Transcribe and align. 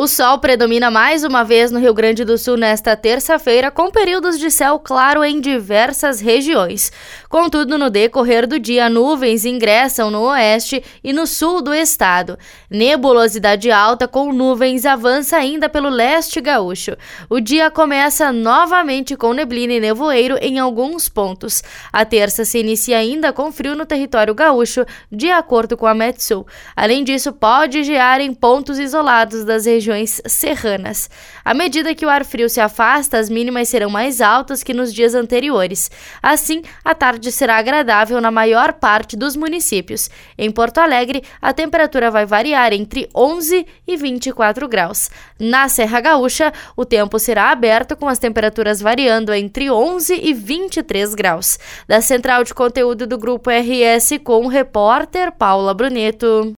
O 0.00 0.06
sol 0.06 0.38
predomina 0.38 0.90
mais 0.90 1.24
uma 1.24 1.44
vez 1.44 1.70
no 1.70 1.78
Rio 1.78 1.92
Grande 1.92 2.24
do 2.24 2.38
Sul 2.38 2.56
nesta 2.56 2.96
terça-feira, 2.96 3.70
com 3.70 3.90
períodos 3.90 4.38
de 4.38 4.50
céu 4.50 4.78
claro 4.78 5.22
em 5.22 5.42
diversas 5.42 6.20
regiões. 6.20 6.90
Contudo, 7.28 7.76
no 7.76 7.90
decorrer 7.90 8.46
do 8.46 8.58
dia, 8.58 8.88
nuvens 8.88 9.44
ingressam 9.44 10.10
no 10.10 10.22
oeste 10.22 10.82
e 11.04 11.12
no 11.12 11.26
sul 11.26 11.60
do 11.60 11.74
estado. 11.74 12.38
Nebulosidade 12.70 13.70
alta 13.70 14.08
com 14.08 14.32
nuvens 14.32 14.86
avança 14.86 15.36
ainda 15.36 15.68
pelo 15.68 15.90
leste 15.90 16.40
gaúcho. 16.40 16.96
O 17.28 17.38
dia 17.38 17.70
começa 17.70 18.32
novamente 18.32 19.14
com 19.16 19.34
neblina 19.34 19.74
e 19.74 19.80
nevoeiro 19.80 20.38
em 20.40 20.58
alguns 20.58 21.10
pontos. 21.10 21.62
A 21.92 22.06
terça 22.06 22.46
se 22.46 22.58
inicia 22.58 22.96
ainda 22.96 23.34
com 23.34 23.52
frio 23.52 23.74
no 23.74 23.84
território 23.84 24.34
gaúcho, 24.34 24.86
de 25.12 25.28
acordo 25.30 25.76
com 25.76 25.86
a 25.86 25.92
Metsul. 25.92 26.46
Além 26.74 27.04
disso, 27.04 27.34
pode 27.34 27.84
gear 27.84 28.22
em 28.22 28.32
pontos 28.32 28.78
isolados 28.78 29.44
das 29.44 29.66
regiões 29.66 29.89
regiões 29.90 30.22
serranas. 30.26 31.10
À 31.44 31.52
medida 31.52 31.94
que 31.94 32.06
o 32.06 32.08
ar 32.08 32.24
frio 32.24 32.48
se 32.48 32.60
afasta, 32.60 33.18
as 33.18 33.28
mínimas 33.28 33.68
serão 33.68 33.90
mais 33.90 34.20
altas 34.20 34.62
que 34.62 34.72
nos 34.72 34.94
dias 34.94 35.14
anteriores. 35.14 35.90
Assim, 36.22 36.62
a 36.84 36.94
tarde 36.94 37.32
será 37.32 37.56
agradável 37.56 38.20
na 38.20 38.30
maior 38.30 38.74
parte 38.74 39.16
dos 39.16 39.34
municípios. 39.34 40.08
Em 40.38 40.50
Porto 40.50 40.78
Alegre, 40.78 41.22
a 41.42 41.52
temperatura 41.52 42.10
vai 42.10 42.24
variar 42.24 42.72
entre 42.72 43.08
11 43.14 43.66
e 43.86 43.96
24 43.96 44.68
graus. 44.68 45.10
Na 45.38 45.68
Serra 45.68 46.00
Gaúcha, 46.00 46.52
o 46.76 46.84
tempo 46.84 47.18
será 47.18 47.50
aberto 47.50 47.96
com 47.96 48.08
as 48.08 48.18
temperaturas 48.18 48.80
variando 48.80 49.32
entre 49.32 49.70
11 49.70 50.20
e 50.22 50.32
23 50.32 51.14
graus. 51.14 51.58
Da 51.88 52.00
central 52.00 52.44
de 52.44 52.54
conteúdo 52.54 53.06
do 53.06 53.18
grupo 53.18 53.50
RS 53.50 54.18
com 54.22 54.44
o 54.44 54.48
repórter 54.48 55.32
Paula 55.32 55.74
Bruneto. 55.74 56.48